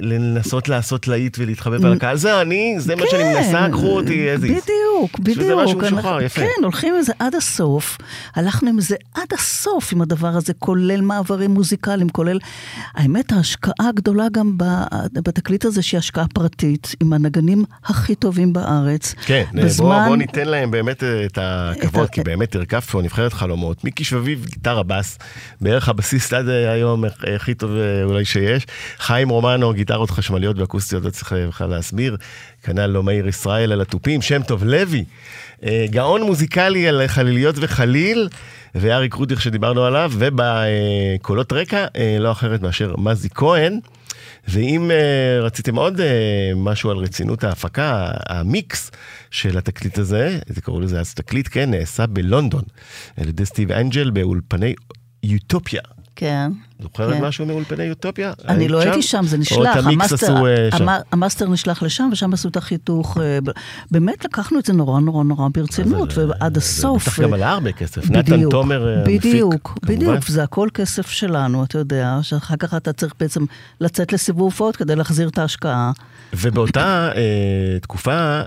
[0.00, 2.16] לנסות לעשות להיט ולהתחבב על הקהל.
[2.16, 4.38] זה אני, זה מה שאני מנסה, קחו אותי is.
[4.38, 5.38] בדיוק, בדיוק.
[5.64, 6.40] משהו אנחנו- משוחרר, יפה.
[6.40, 7.98] כן, הולכים עם זה עד הסוף.
[8.36, 12.38] הלכנו עם זה עד הסוף עם הדבר הזה, כולל מעברים מוזיקליים, כולל...
[12.94, 14.52] האמת, ההשקעה הגדולה גם
[15.12, 19.14] בתקליט הזה, שהיא השקעה פרטית, עם הנגנים הכי טובים בארץ.
[19.26, 19.44] כן,
[19.76, 23.84] בוא, ניתן להם באמת את הכבוד, כי באמת הרכבת פה נבחרת חלומות.
[23.84, 25.18] מיקי שביב, גיטרה בס,
[25.60, 27.04] בערך הבסיסט עד היום
[27.36, 28.66] הכי טוב אה, אולי שיש.
[28.98, 32.16] חיים רומנו, גיטרות חשמליות ואקוסטיות, לא צריך בכלל להסביר.
[32.62, 35.04] כנ"ל לא מאיר ישראל על התופים, שם טוב לוי,
[35.64, 38.28] אה, גאון מוזיקלי על חליליות וחליל.
[38.74, 43.80] ואריק רודיך שדיברנו עליו, ובקולות רקע, אה, לא אחרת מאשר מזי כהן.
[44.48, 46.02] ואם uh, רציתם עוד אה,
[46.56, 48.90] משהו על רצינות ההפקה, המיקס
[49.30, 52.62] של התקליט הזה, זה קראו לזה אז תקליט, כן, נעשה בלונדון,
[53.16, 54.74] על ידי סטיב אנג'ל באולפני
[55.22, 55.80] יוטופיה.
[56.18, 56.50] כן.
[56.82, 57.24] זוכרת כן.
[57.24, 58.32] משהו מאולפני יוטופיה?
[58.48, 58.88] אני היית לא שם?
[58.90, 59.76] הייתי שם, זה או נשלח.
[59.78, 60.88] את המיקס ה master- עשו אה, שם?
[60.88, 63.18] המ- המאסטר נשלח לשם, ושם עשו את החיתוך.
[63.20, 63.38] אה,
[63.90, 67.02] באמת לקחנו את זה נורא נורא נורא ברצינות, זה- ועד זה הסוף.
[67.08, 68.10] בטח גם אה, עלה הרבה כסף.
[68.10, 69.94] נתן תומר אה, המפיק, בדיוק, כמובן.
[69.94, 73.44] בדיוק, זה הכל כסף שלנו, אתה יודע, שאחר כך אתה צריך בעצם
[73.80, 75.92] לצאת לסיבוב הופעות כדי להחזיר את ההשקעה.
[76.32, 78.44] ובאותה אה, תקופה, אה,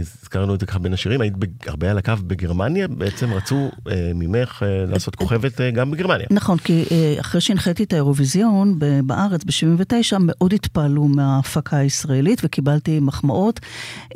[0.00, 1.34] הזכרנו את זה ככה בין השירים, היית
[1.66, 6.26] הרבה על הקו בגרמניה, בעצם רצו אה, ממך אה, לעשות כוכבת אה, גם בגרמניה.
[6.30, 13.60] נכון, כי אה, אחרי שהנחיתי את האירוויזיון בארץ ב-79, מאוד התפעלו מההפקה הישראלית וקיבלתי מחמאות.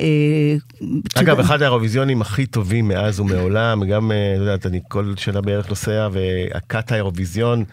[0.01, 0.55] אה,
[1.15, 5.69] אגב, אחד האירוויזיונים הכי טובים מאז ומעולם, גם, אה, את יודעת, אני כל שנה בערך
[5.69, 7.63] נוסע, והכת האירוויזיון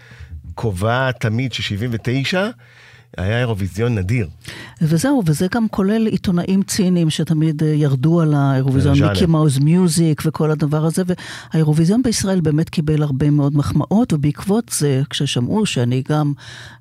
[0.54, 2.36] קובעת תמיד ש-79
[3.18, 4.28] היה אירוויזיון נדיר.
[4.82, 9.12] וזהו, וזה גם כולל עיתונאים ציניים שתמיד אה, ירדו על האירוויזיון, ז'אנר.
[9.12, 15.02] מיקי מאוז מיוזיק וכל הדבר הזה, והאירוויזיון בישראל באמת קיבל הרבה מאוד מחמאות, ובעקבות זה,
[15.10, 16.32] כששמעו שאני גם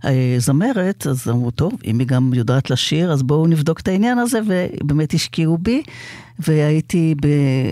[0.05, 4.19] אה, זמרת, אז אמרו, טוב, אם היא גם יודעת לשיר, אז בואו נבדוק את העניין
[4.19, 5.83] הזה, ובאמת השקיעו בי.
[6.39, 7.27] והייתי ב,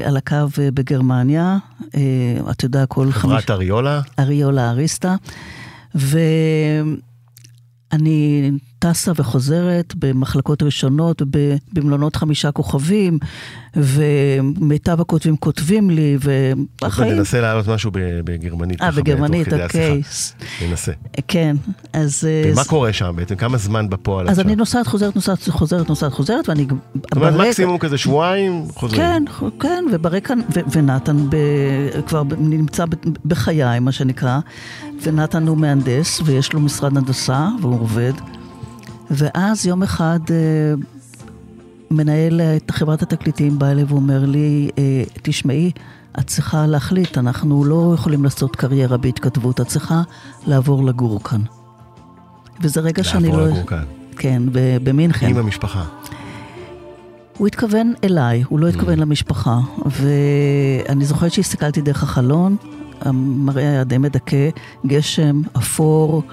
[0.06, 1.58] על הקו אה, בגרמניה,
[1.96, 2.02] אה,
[2.52, 3.16] אתה יודע, כל חמיש...
[3.22, 5.16] חברת אריולה, אריולה אריסטה,
[7.92, 13.20] ואני טסה וחוזרת במחלקות ראשונות ובמלונות חמישה כוכבים,
[13.76, 16.18] ומיטב הכותבים כותבים לי,
[16.82, 17.14] והחיים...
[17.14, 18.82] ננסה להעלות משהו בגרמנית.
[18.82, 20.02] אה, בגרמנית, אוקיי.
[20.68, 20.92] ננסה.
[21.28, 21.56] כן,
[21.94, 22.28] אז...
[22.28, 23.36] אה, ומה קורה שם בעצם?
[23.36, 24.56] כמה זמן בפועל אז את אני?
[24.56, 26.68] נוסעת, חוזרת, נוסעת, חוזרת, נוסעת, חוזרת, ואני...
[26.96, 29.02] זאת אומרת, מקסימום כזה שבועיים חוזרים.
[29.02, 29.24] כן,
[29.60, 30.34] כן, וברקע,
[30.72, 31.18] ונתן
[32.08, 32.86] כבר נמצא
[33.26, 34.40] בחיי, מה שנקרא,
[35.04, 38.14] ונתן הוא מהנדס, ויש לו משרד הנדסה, והוא עובד.
[39.12, 40.74] ואז יום אחד אה,
[41.92, 45.72] מנהל את חברת התקליטים בא אליי ואומר לי, אה, תשמעי,
[46.20, 50.02] את צריכה להחליט, אנחנו לא יכולים לעשות קריירה בהתכתבות, את צריכה
[50.48, 51.42] לעבור לגור כאן.
[52.62, 53.48] וזה רגע שאני לעבור לא...
[53.48, 53.84] לגור כאן.
[54.18, 54.44] כן,
[54.84, 55.28] במינכן.
[55.28, 55.84] עם המשפחה.
[57.38, 59.60] הוא התכוון אליי, הוא לא התכוון למשפחה.
[59.86, 62.56] ואני זוכרת שהסתכלתי דרך החלון,
[63.02, 64.50] המראה היה די מדכא,
[64.86, 66.24] גשם, אפור.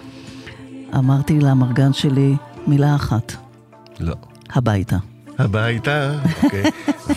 [0.95, 3.33] אמרתי לאמרגן שלי מילה אחת,
[4.01, 4.15] לא.
[4.51, 4.97] הביתה.
[5.39, 6.13] הביתה,
[6.43, 6.63] אוקיי.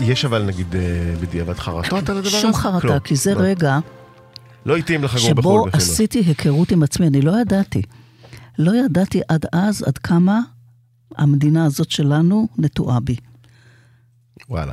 [0.00, 0.80] ויש אבל נגיד אה,
[1.20, 2.40] בדיעבד חרטות על הדבר הזה?
[2.40, 2.98] שום חרטה, כלום.
[2.98, 3.40] כי זה לא.
[3.40, 3.78] רגע
[4.66, 5.80] לא התאים לך שבו בחו"ל בכלל.
[5.80, 7.82] עשיתי היכרות עם עצמי, אני לא ידעתי.
[8.58, 10.40] לא ידעתי עד אז עד כמה
[11.16, 13.16] המדינה הזאת שלנו נטועה בי.
[14.48, 14.72] וואלה.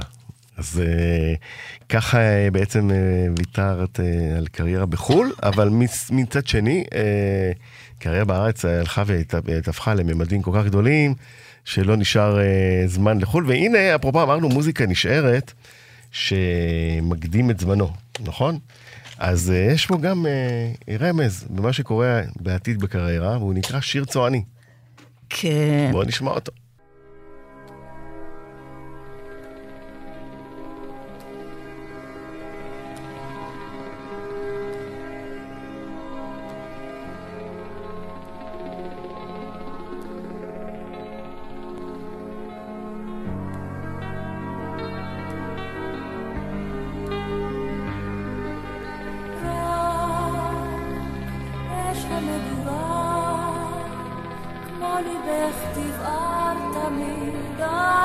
[0.58, 1.34] אז אה,
[1.90, 2.96] ככה אה, בעצם אה,
[3.38, 7.52] ויתרת אה, על קריירה בחו"ל, אבל מס- מצד שני, אה,
[8.00, 9.04] קריירה בארץ אה, הלכה
[9.44, 11.14] והתהפכה לממדים כל כך גדולים,
[11.66, 13.46] שלא נשאר אה, זמן לחו"ל.
[13.48, 15.54] והנה, אפרופו אמרנו מוזיקה נשארת,
[16.12, 18.60] שמקדים את זמנו, נכון?
[19.18, 24.44] אז אה, יש פה גם אה, רמז במה שקורה בעתיד בקריירה, והוא נקרא שיר צועני.
[25.30, 25.90] כן.
[25.92, 26.52] בואו נשמע אותו.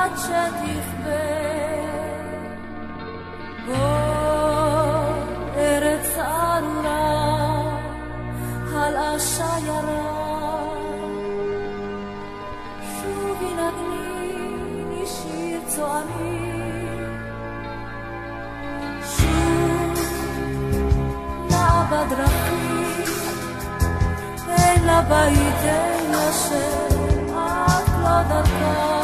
[0.03, 1.43] תמיד עד שתכבה.
[3.65, 3.75] בוא,
[5.55, 7.61] ארץ ארורה,
[8.75, 10.23] על השיירה,
[12.81, 16.53] שובי נגני שיר צועני.
[19.17, 19.99] שוב
[21.49, 23.03] נעה בדרכים,
[24.47, 29.02] אין לה בית, אין לה שם, את לא דרכה.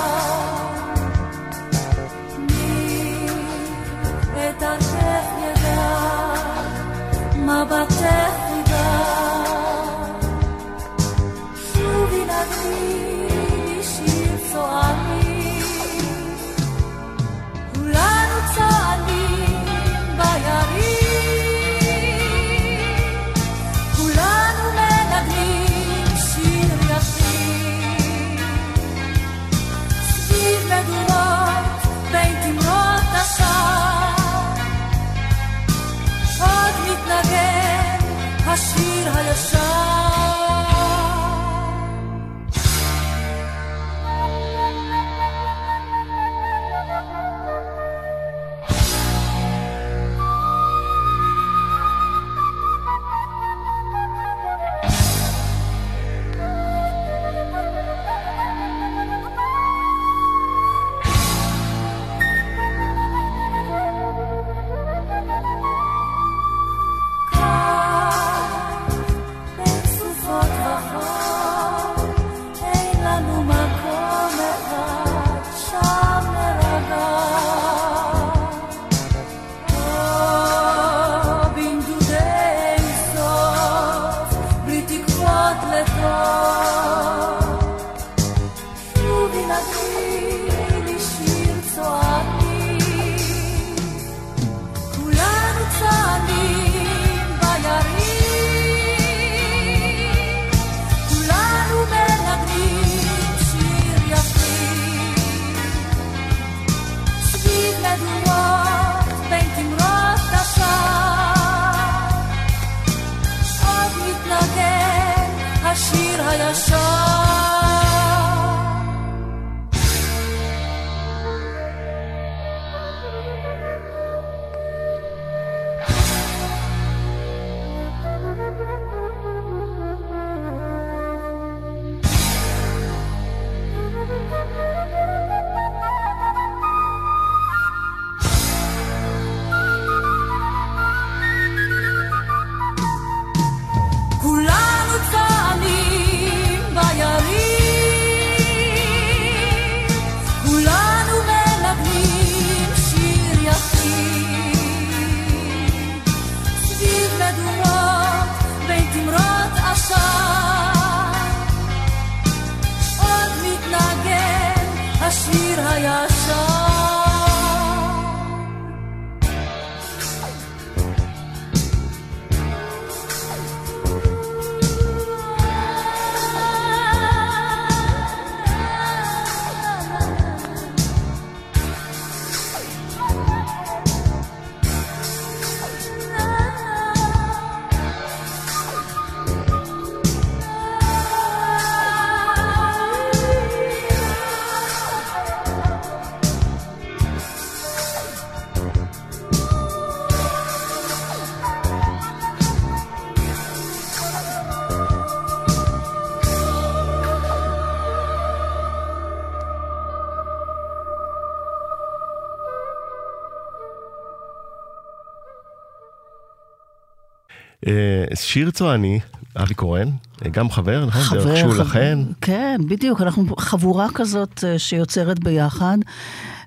[218.32, 219.00] שיר צועני,
[219.38, 219.90] אבי קורן,
[220.32, 221.02] גם חבר, נכון?
[221.02, 221.64] חבר, דרך שהוא חבר.
[221.64, 222.00] לכן.
[222.22, 225.78] כן, בדיוק, אנחנו חבורה כזאת אה, שיוצרת ביחד,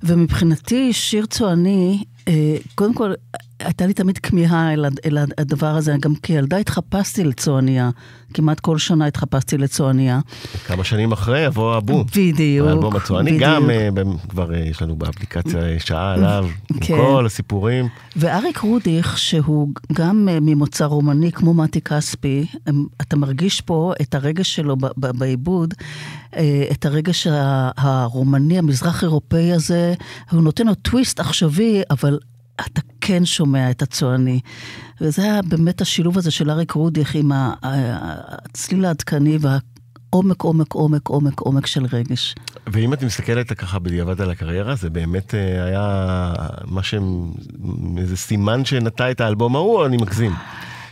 [0.03, 3.13] ומבחינתי שיר צועני, אה, קודם כל,
[3.65, 7.91] הייתה לי תמיד כמיהה אל, אל הד- הדבר הזה, גם כילדה התחפשתי לצועניה,
[8.35, 10.21] כמעט כל שנה התחפשתי לצועניה.
[10.67, 12.05] כמה שנים אחרי יבוא הבום.
[12.17, 13.39] בדיוק, האלבום הצועני.
[13.39, 16.97] גם במ- כבר אה, יש לנו באפליקציה אה, שעה עליו, עם כן.
[16.97, 17.89] כל הסיפורים.
[18.17, 22.47] ואריק רודיך, שהוא גם אה, ממוצא רומני, כמו מתי כספי,
[23.01, 25.75] אתה מרגיש פה את הרגש שלו ב- ב- בעיבוד,
[26.73, 29.95] את הרגש ה- הרומני, המזרח אירופאי הזה,
[30.31, 32.19] הוא נותן לו טוויסט עכשווי, אבל
[32.61, 34.41] אתה כן שומע את הצועני.
[35.01, 37.31] וזה היה באמת השילוב הזה של אריק רודיך עם
[37.63, 42.35] הצליל העדכני והעומק, עומק, עומק, עומק, עומק של רגש.
[42.67, 46.33] ואם את מסתכלת ככה בדיעבד על הקריירה, זה באמת אה, היה
[46.65, 47.33] מה שהם,
[47.99, 50.33] איזה סימן שנטע את האלבום ההוא, או אני מגזים?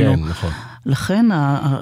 [0.00, 0.50] כן, נכון.
[0.86, 1.26] לכן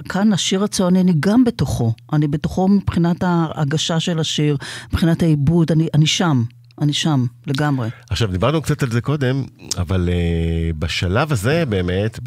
[0.09, 1.95] כאן השיר הצועני, אני גם בתוכו.
[2.13, 4.57] אני בתוכו מבחינת ההגשה של השיר,
[4.93, 6.45] מבחינת העיבוד, אני, אני שם.
[6.81, 7.89] אני שם, לגמרי.
[8.11, 9.45] עכשיו, דיברנו קצת על זה קודם,
[9.79, 12.21] אבל uh, בשלב הזה באמת,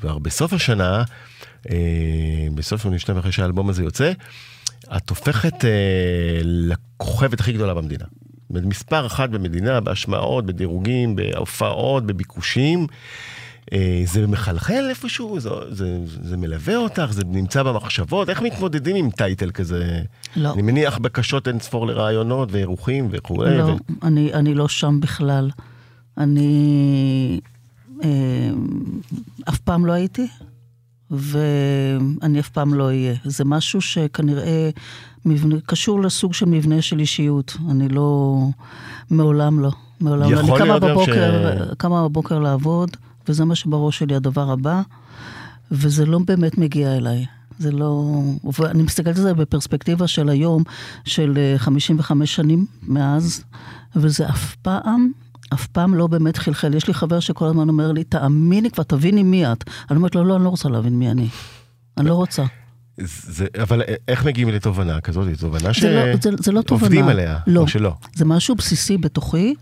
[0.00, 1.02] כבר בסוף השנה,
[1.62, 1.70] uh,
[2.54, 4.12] בסוף 82 אחרי שהאלבום הזה יוצא,
[4.96, 5.66] את הופכת uh,
[6.44, 8.04] לכוכבת הכי גדולה במדינה.
[8.50, 12.86] מספר אחת במדינה, בהשמעות, בדירוגים, בהופעות, בביקושים.
[13.72, 15.40] אה, זה מחלחל איפשהו?
[15.40, 17.06] זה, זה, זה מלווה אותך?
[17.10, 18.30] זה נמצא במחשבות?
[18.30, 20.02] איך מתמודדים עם טייטל כזה?
[20.36, 20.52] לא.
[20.52, 23.58] אני מניח בקשות אין ספור לרעיונות ואירוחים וכולי.
[23.58, 23.76] לא, ו...
[24.02, 25.50] אני, אני לא שם בכלל.
[26.18, 27.40] אני
[28.04, 28.50] אה,
[29.48, 30.26] אף פעם לא הייתי,
[31.10, 33.14] ואני אף פעם לא אהיה.
[33.24, 34.70] זה משהו שכנראה
[35.28, 37.56] מבנה, קשור לסוג של מבנה של אישיות.
[37.70, 38.38] אני לא,
[39.10, 39.70] מעולם לא.
[40.00, 40.40] מעולם לא.
[40.40, 42.90] אני קמה בבוקר, ש- קמה בבוקר לעבוד,
[43.28, 44.82] וזה מה שבראש שלי הדבר הבא,
[45.70, 47.26] וזה לא באמת מגיע אליי.
[47.58, 48.20] זה לא...
[48.58, 50.62] ואני מסתכלת על זה בפרספקטיבה של היום,
[51.04, 53.44] של אה, 55 שנים מאז,
[53.96, 55.10] וזה אף פעם,
[55.54, 56.74] אף פעם לא באמת חלחל.
[56.74, 59.64] יש לי חבר שכל הזמן אומר לי, תאמיני כבר, תביני מי את.
[59.90, 61.28] אני אומרת לו, לא, אני לא רוצה להבין מי אני.
[61.98, 62.44] אני לא רוצה.
[63.04, 65.26] זה, אבל איך מגיעים לתובנה כזאת?
[65.36, 66.62] זו תובנה זה לא, לא.
[66.68, 67.60] שעובדים עליה, לא.
[67.60, 67.92] או שלא?
[68.14, 69.54] זה משהו בסיסי בתוכי,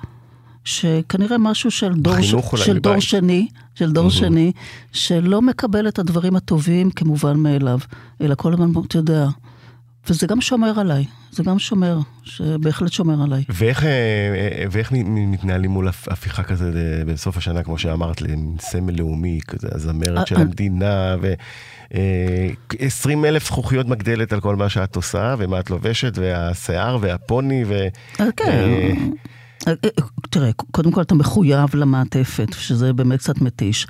[0.65, 3.01] שכנראה משהו של דור, אולי של דור.
[3.01, 4.53] שני, של דור שני,
[4.93, 7.79] שלא מקבל את הדברים הטובים כמובן מאליו,
[8.21, 9.27] אלא כל הזמן, אתה יודע,
[10.09, 13.45] וזה גם שומר עליי, זה גם שומר, שבהחלט שומר עליי.
[13.49, 16.73] ואיך, אה, אה, ואיך מתנהלים מול הפ- הפיכה כזה
[17.07, 21.33] בסוף השנה, כמו שאמרת, לסמל לאומי, כזה הזמרת של אה, המדינה, ו...
[21.95, 22.49] אה,
[22.79, 27.87] 20 אלף זכוכיות מגדלת על כל מה שאת עושה, ומה את לובשת, והשיער, והפוני, ו...
[28.37, 28.95] כן,
[30.31, 33.87] תראה, קודם כל אתה מחויב למעטפת, שזה באמת קצת מתיש.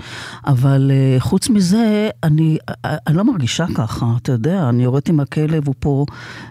[0.46, 5.20] אבל אה, חוץ מזה, אני, אה, אני לא מרגישה ככה, אתה יודע, אני יורדת עם
[5.20, 6.04] הכלב, הוא פה,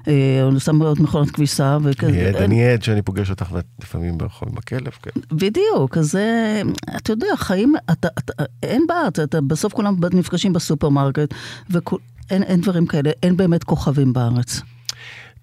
[0.07, 2.09] אה, אני שם עוד מכונת כביסה, וכזה.
[2.09, 3.47] אני עד, אני עד שאני פוגש אותך
[3.82, 5.11] לפעמים ברחוב עם הכלב, כן.
[5.32, 6.61] בדיוק, אז זה,
[6.97, 11.34] אתה יודע, חיים, אתה, אתה, אין בעיה, אתה, אתה, בסוף כולם נפגשים בסופרמרקט,
[11.69, 14.61] ואין אין דברים כאלה, אין באמת כוכבים בארץ.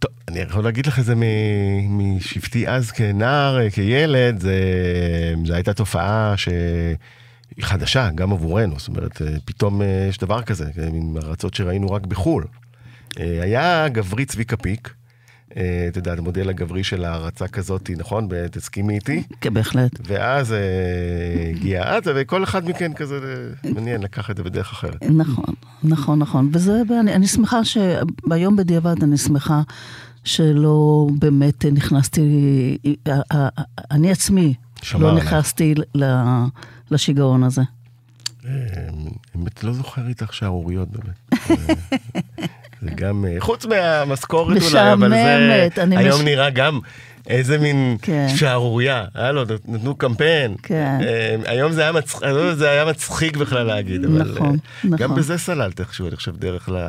[0.03, 1.15] טוב, אני יכול להגיד לך את זה
[1.89, 4.55] משבטי אז כנער, כילד, זה,
[5.47, 6.97] זה הייתה תופעה שהיא
[7.61, 12.45] חדשה, גם עבורנו, זאת אומרת, פתאום אה, יש דבר כזה, עם ארצות שראינו רק בחו"ל.
[13.21, 14.95] אה, היה גברי צביקה פיק,
[15.57, 18.29] אה, אתה יודע, המודל הגברי של הערצה כזאת, נכון?
[18.51, 19.23] תסכימי איתי?
[19.41, 19.91] כן, בהחלט.
[20.05, 23.19] ואז אה, הגיע את וכל אחד מכן כזה,
[23.65, 25.03] אה, מעניין, לקח את זה בדרך אחרת.
[25.03, 26.51] נכון, נכון, נכון.
[26.53, 29.63] וזה, ואני אני שמחה שהיום בדיעבד אני שמחה
[30.25, 32.79] שלא באמת נכנסתי,
[33.91, 34.55] אני עצמי
[34.99, 35.17] לא.
[35.17, 35.75] נכנסתי
[36.91, 37.63] לשיגעון הזה.
[39.35, 41.51] באמת לא זוכר איתך שערוריות באמת.
[42.83, 46.79] זה- גם, אה, חוץ מהמשכורת אולי, אבל זה משעממת, אני היום מש- נראה גם
[47.27, 48.27] איזה מין כן.
[48.37, 49.05] שערורייה.
[49.15, 50.55] היה לו, נתנו קמפיין.
[50.63, 50.99] כן.
[51.03, 52.23] אה, היום זה היה מצחיק,
[52.55, 55.17] זה היה מצחיק בכלל להגיד, אבל נכון, אה, גם נכון.
[55.17, 56.89] בזה סללת איכשהו, אני חושב, דרך ל-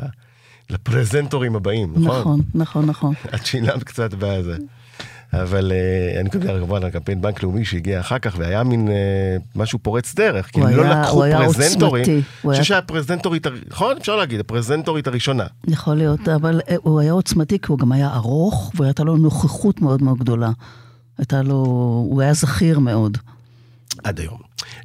[0.70, 2.20] לפרזנטורים הבאים, נכון?
[2.20, 3.14] נכון, נכון, נכון.
[3.36, 4.58] את שילמת קצת בזה.
[5.34, 8.94] אבל אה, אני מדבר כמובן על קמפיין בנק לאומי שהגיע אחר כך, והיה מין אה,
[9.56, 12.02] משהו פורץ דרך, כי הוא הם לא היה- לקחו הוא היה פרזנטורים.
[12.04, 12.12] עוצמתי.
[12.18, 13.98] אני הוא היה- חושב שהפרזנטורית, נכון?
[13.98, 15.46] אפשר להגיד, הפרזנטורית הראשונה.
[15.68, 19.82] יכול להיות, אבל אה, הוא היה עוצמתי כי הוא גם היה ארוך, והייתה לו נוכחות
[19.82, 20.52] מאוד מאוד גדולה.
[21.18, 21.56] הייתה לו,
[22.10, 23.18] הוא היה זכיר מאוד.
[24.04, 24.38] עד היום.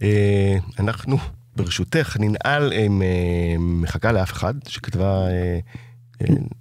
[0.03, 1.17] אה, אנחנו,
[1.57, 3.07] ברשותך, ננעל עם אה,
[3.59, 5.59] מחכה לאף אחד, שכתבה אה,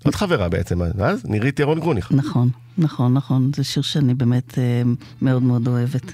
[0.05, 2.11] עוד חברה בעצם, אז נירית ירון גרוניך.
[2.11, 3.51] נכון, נכון, נכון.
[3.55, 4.81] זה שיר שאני באמת אה,
[5.21, 6.13] מאוד מאוד אוהבת.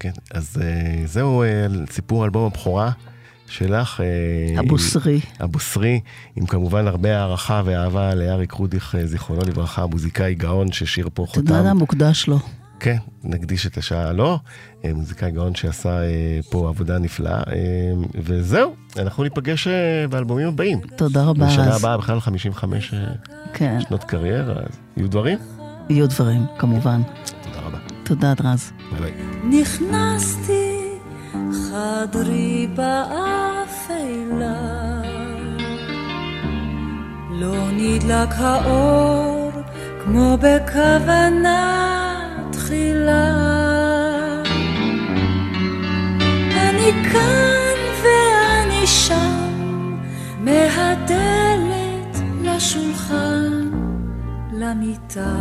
[0.00, 2.90] כן, אז אה, זהו אה, סיפור אלבום הבכורה
[3.46, 4.00] שלך.
[4.00, 5.20] אה, הבוסרי.
[5.40, 6.00] הבוסרי,
[6.36, 11.38] עם כמובן הרבה הערכה ואהבה לאריק רודיך, אה, זיכרונו לברכה, מוזיקאי גאון ששיר פה אתה
[11.38, 11.76] יודע, חותם.
[11.76, 12.38] מוקדש לו.
[12.84, 14.38] כן, נקדיש את השעה לו.
[14.84, 16.06] אה, מוזיקאי גאון שעשה אה,
[16.50, 17.38] פה עבודה נפלאה.
[17.38, 17.42] אה,
[18.14, 19.68] וזהו, אנחנו ניפגש
[20.10, 20.80] באלבומים הבאים.
[20.96, 21.46] תודה רבה.
[21.46, 22.98] בשנה אז- הבאה בכלל 55 אה,
[23.52, 25.38] כן, שנות קריירה, אז יהיו דברים.
[25.90, 27.02] יהיו דברים, כמובן.
[27.42, 27.78] תודה רבה.
[28.02, 28.72] תודה, דרז.
[28.98, 29.12] ביי ביי.
[29.60, 30.80] נכנסתי
[31.52, 34.54] חדרי באפלה
[37.30, 39.50] לא נדלק האור
[40.04, 41.90] כמו בכוונה
[42.64, 43.30] תחילה
[46.56, 49.98] אני כאן ואני שם
[50.40, 53.70] מהדלת לשולחן
[54.52, 55.36] למיטה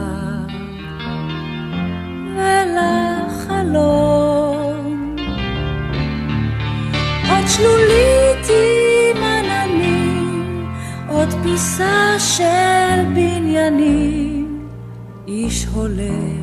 [3.55, 4.15] ולחלום.
[7.29, 10.69] עוד שלולית עם עננים,
[11.07, 14.67] עוד פיסה של בניינים,
[15.27, 16.42] איש הולך.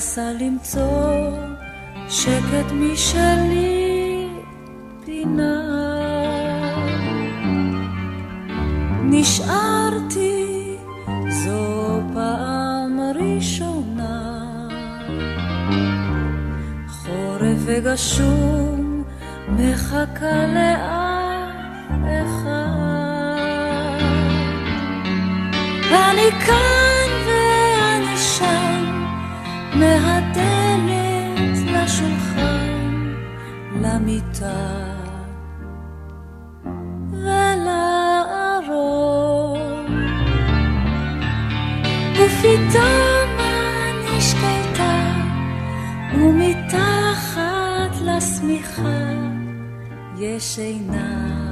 [0.00, 1.30] מנסה למצוא
[2.08, 4.28] שקט משלי
[5.04, 5.60] פינה.
[9.02, 10.76] נשארתי
[11.28, 14.48] זו פעם ראשונה
[16.88, 19.04] חורף וגשום
[19.48, 22.80] מחכה לאף אחד.
[25.90, 26.60] אני כאן.
[26.60, 26.89] ואני שם,
[29.80, 33.14] מהדלת לשולחן,
[33.82, 34.94] למיטה
[37.12, 38.60] ולארון.
[42.12, 45.00] ופתאום אני שקטה,
[46.14, 49.10] ומתחת לשמיכה
[50.18, 51.49] יש עינה